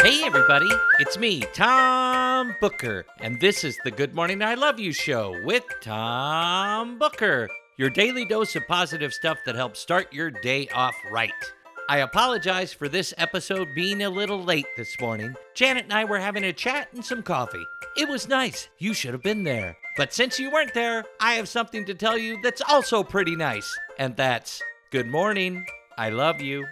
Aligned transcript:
Hey, 0.00 0.22
everybody, 0.24 0.68
it's 1.00 1.18
me, 1.18 1.40
Tom 1.52 2.54
Booker, 2.60 3.04
and 3.20 3.40
this 3.40 3.64
is 3.64 3.76
the 3.82 3.90
Good 3.90 4.14
Morning 4.14 4.42
I 4.42 4.54
Love 4.54 4.78
You 4.78 4.92
show 4.92 5.34
with 5.44 5.64
Tom 5.80 7.00
Booker, 7.00 7.48
your 7.76 7.90
daily 7.90 8.24
dose 8.24 8.54
of 8.54 8.66
positive 8.68 9.12
stuff 9.12 9.38
that 9.44 9.56
helps 9.56 9.80
start 9.80 10.12
your 10.12 10.30
day 10.30 10.68
off 10.68 10.94
right. 11.10 11.32
I 11.88 11.98
apologize 11.98 12.72
for 12.72 12.88
this 12.88 13.12
episode 13.18 13.74
being 13.74 14.02
a 14.02 14.10
little 14.10 14.40
late 14.40 14.68
this 14.76 14.94
morning. 15.00 15.34
Janet 15.54 15.84
and 15.84 15.92
I 15.92 16.04
were 16.04 16.20
having 16.20 16.44
a 16.44 16.52
chat 16.52 16.88
and 16.92 17.04
some 17.04 17.22
coffee. 17.22 17.66
It 17.96 18.08
was 18.08 18.28
nice. 18.28 18.68
You 18.78 18.94
should 18.94 19.14
have 19.14 19.22
been 19.24 19.42
there. 19.42 19.76
But 19.96 20.12
since 20.14 20.38
you 20.38 20.52
weren't 20.52 20.74
there, 20.74 21.04
I 21.18 21.34
have 21.34 21.48
something 21.48 21.84
to 21.86 21.94
tell 21.94 22.16
you 22.16 22.38
that's 22.42 22.62
also 22.62 23.02
pretty 23.02 23.34
nice. 23.34 23.76
And 23.98 24.16
that's 24.16 24.62
good 24.92 25.08
morning. 25.08 25.66
I 25.98 26.10
love 26.10 26.40
you. 26.40 26.64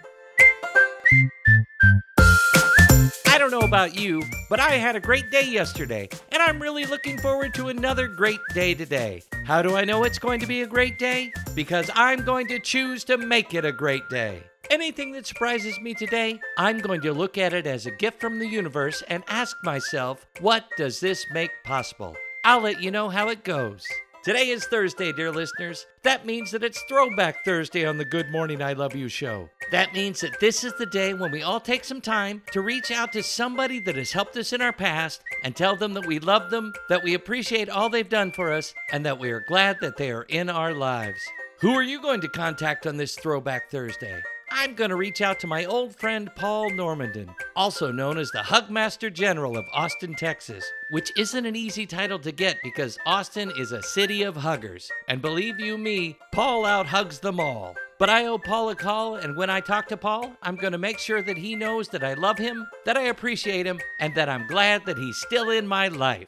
Know 3.57 3.65
about 3.65 3.99
you, 3.99 4.21
but 4.51 4.59
I 4.59 4.73
had 4.73 4.95
a 4.95 4.99
great 4.99 5.31
day 5.31 5.49
yesterday, 5.49 6.07
and 6.31 6.43
I'm 6.43 6.61
really 6.61 6.85
looking 6.85 7.17
forward 7.17 7.55
to 7.55 7.69
another 7.69 8.07
great 8.07 8.39
day 8.53 8.75
today. 8.75 9.23
How 9.45 9.63
do 9.63 9.75
I 9.75 9.83
know 9.83 10.03
it's 10.03 10.19
going 10.19 10.39
to 10.41 10.45
be 10.45 10.61
a 10.61 10.67
great 10.67 10.99
day? 10.99 11.31
Because 11.55 11.89
I'm 11.95 12.23
going 12.23 12.45
to 12.49 12.59
choose 12.59 13.03
to 13.05 13.17
make 13.17 13.55
it 13.55 13.65
a 13.65 13.71
great 13.71 14.07
day. 14.09 14.43
Anything 14.69 15.11
that 15.13 15.25
surprises 15.25 15.79
me 15.79 15.95
today, 15.95 16.39
I'm 16.59 16.77
going 16.77 17.01
to 17.01 17.13
look 17.13 17.39
at 17.39 17.51
it 17.51 17.65
as 17.65 17.87
a 17.87 17.91
gift 17.91 18.21
from 18.21 18.37
the 18.37 18.47
universe 18.47 19.01
and 19.07 19.23
ask 19.27 19.57
myself, 19.63 20.27
what 20.39 20.65
does 20.77 20.99
this 20.99 21.25
make 21.33 21.49
possible? 21.63 22.15
I'll 22.45 22.61
let 22.61 22.83
you 22.83 22.91
know 22.91 23.09
how 23.09 23.29
it 23.29 23.43
goes. 23.43 23.83
Today 24.23 24.49
is 24.49 24.67
Thursday, 24.67 25.11
dear 25.11 25.31
listeners. 25.31 25.87
That 26.03 26.27
means 26.27 26.51
that 26.51 26.63
it's 26.63 26.83
Throwback 26.87 27.43
Thursday 27.43 27.87
on 27.87 27.97
the 27.97 28.05
Good 28.05 28.29
Morning 28.29 28.61
I 28.61 28.73
Love 28.73 28.95
You 28.95 29.09
show. 29.09 29.49
That 29.71 29.93
means 29.93 30.21
that 30.21 30.39
this 30.39 30.63
is 30.63 30.73
the 30.77 30.85
day 30.85 31.13
when 31.13 31.31
we 31.31 31.41
all 31.41 31.59
take 31.59 31.83
some 31.83 31.99
time 31.99 32.41
to 32.51 32.61
reach 32.61 32.89
out 32.89 33.11
to 33.13 33.21
somebody 33.21 33.79
that 33.81 33.97
has 33.97 34.13
helped 34.13 34.37
us 34.37 34.53
in 34.53 34.61
our 34.61 34.71
past 34.71 35.21
and 35.43 35.55
tell 35.55 35.75
them 35.75 35.93
that 35.95 36.05
we 36.05 36.19
love 36.19 36.49
them, 36.49 36.71
that 36.87 37.03
we 37.03 37.13
appreciate 37.13 37.69
all 37.69 37.89
they've 37.89 38.07
done 38.07 38.31
for 38.31 38.53
us, 38.53 38.73
and 38.93 39.05
that 39.05 39.19
we 39.19 39.29
are 39.29 39.41
glad 39.41 39.77
that 39.81 39.97
they 39.97 40.09
are 40.09 40.23
in 40.23 40.49
our 40.49 40.73
lives. 40.73 41.21
Who 41.59 41.73
are 41.73 41.83
you 41.83 42.01
going 42.01 42.21
to 42.21 42.29
contact 42.29 42.87
on 42.87 42.95
this 42.95 43.15
Throwback 43.15 43.69
Thursday? 43.69 44.21
I'm 44.49 44.75
going 44.75 44.91
to 44.91 44.95
reach 44.95 45.21
out 45.21 45.39
to 45.41 45.47
my 45.47 45.65
old 45.65 45.93
friend 45.93 46.31
Paul 46.33 46.69
Normandin, 46.71 47.33
also 47.53 47.91
known 47.91 48.17
as 48.17 48.31
the 48.31 48.39
Hugmaster 48.39 49.13
General 49.13 49.57
of 49.57 49.65
Austin, 49.73 50.15
Texas, 50.15 50.63
which 50.89 51.11
isn't 51.17 51.45
an 51.45 51.57
easy 51.57 51.85
title 51.85 52.19
to 52.19 52.31
get 52.31 52.57
because 52.63 52.97
Austin 53.05 53.51
is 53.57 53.73
a 53.73 53.83
city 53.83 54.23
of 54.23 54.37
huggers. 54.37 54.89
And 55.09 55.21
believe 55.21 55.59
you 55.59 55.77
me, 55.77 56.17
Paul 56.31 56.63
out 56.63 56.85
hugs 56.85 57.19
them 57.19 57.41
all. 57.41 57.75
But 57.99 58.11
I 58.11 58.27
owe 58.27 58.37
Paul 58.37 58.69
a 58.69 58.75
call, 58.75 59.15
and 59.15 59.35
when 59.35 59.49
I 59.49 59.59
talk 59.59 59.87
to 59.87 59.97
Paul, 59.97 60.31
I'm 60.43 60.55
going 60.55 60.73
to 60.73 60.77
make 60.77 60.99
sure 60.99 61.23
that 61.23 61.37
he 61.37 61.55
knows 61.55 61.87
that 61.89 62.03
I 62.03 62.13
love 62.13 62.37
him, 62.37 62.67
that 62.85 62.95
I 62.95 63.03
appreciate 63.03 63.65
him, 63.65 63.79
and 63.99 64.13
that 64.13 64.29
I'm 64.29 64.45
glad 64.45 64.85
that 64.85 64.99
he's 64.99 65.17
still 65.17 65.49
in 65.49 65.65
my 65.65 65.87
life. 65.87 66.27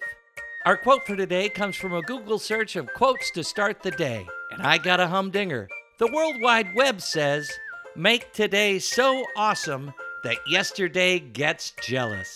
Our 0.66 0.78
quote 0.78 1.06
for 1.06 1.16
today 1.16 1.48
comes 1.48 1.76
from 1.76 1.94
a 1.94 2.02
Google 2.02 2.40
search 2.40 2.76
of 2.76 2.92
quotes 2.94 3.30
to 3.32 3.44
start 3.44 3.84
the 3.84 3.92
day, 3.92 4.26
and 4.52 4.64
I 4.64 4.80
got 4.80 5.00
a 5.00 5.08
humdinger. 5.08 5.70
The 6.00 6.12
World 6.12 6.42
Wide 6.42 6.74
Web 6.74 7.02
says, 7.02 7.52
Make 7.96 8.34
today 8.34 8.80
so 8.80 9.24
awesome 9.36 9.94
that 10.24 10.38
yesterday 10.48 11.20
gets 11.20 11.74
jealous. 11.84 12.36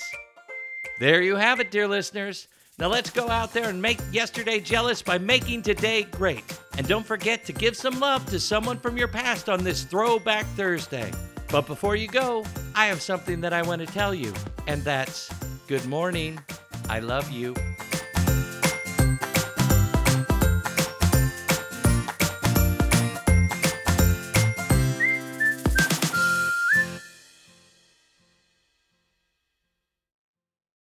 There 0.99 1.23
you 1.23 1.37
have 1.37 1.59
it, 1.59 1.71
dear 1.71 1.87
listeners. 1.87 2.47
Now 2.79 2.87
let's 2.87 3.11
go 3.11 3.29
out 3.29 3.53
there 3.53 3.69
and 3.69 3.79
make 3.79 3.99
yesterday 4.11 4.59
jealous 4.59 5.01
by 5.03 5.19
making 5.19 5.61
today 5.61 6.03
great. 6.03 6.43
And 6.75 6.87
don't 6.87 7.05
forget 7.05 7.45
to 7.45 7.53
give 7.53 7.77
some 7.77 7.99
love 7.99 8.25
to 8.27 8.39
someone 8.39 8.79
from 8.79 8.97
your 8.97 9.07
past 9.07 9.47
on 9.47 9.63
this 9.63 9.83
Throwback 9.83 10.45
Thursday. 10.55 11.11
But 11.49 11.67
before 11.67 11.95
you 11.95 12.07
go, 12.07 12.43
I 12.73 12.87
have 12.87 12.99
something 12.99 13.41
that 13.41 13.53
I 13.53 13.61
want 13.61 13.81
to 13.81 13.85
tell 13.85 14.13
you, 14.15 14.33
and 14.65 14.83
that's 14.83 15.31
good 15.67 15.85
morning. 15.85 16.39
I 16.89 16.99
love 16.99 17.29
you. 17.29 17.53